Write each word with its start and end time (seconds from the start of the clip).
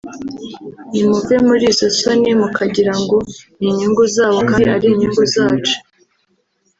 nimuve 0.91 1.35
muri 1.47 1.65
izo 1.71 1.87
soni 1.99 2.31
mukagira 2.39 2.93
ngo 3.01 3.17
ni 3.59 3.67
inyungu 3.71 4.03
zabo 4.15 4.39
kandi 4.49 4.67
ari 4.75 4.87
inyungu 4.93 5.23
zacu 5.35 5.77